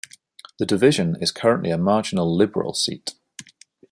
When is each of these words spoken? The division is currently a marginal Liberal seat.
The 0.57 0.65
division 0.65 1.15
is 1.21 1.29
currently 1.31 1.69
a 1.69 1.77
marginal 1.77 2.35
Liberal 2.35 2.73
seat. 2.73 3.13